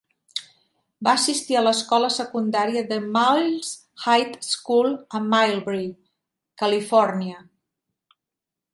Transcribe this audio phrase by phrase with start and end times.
[1.07, 3.71] Va assistir a l'escola secundària a Mills
[4.07, 5.89] High School a Millbrae,
[6.63, 7.43] Califòrnia.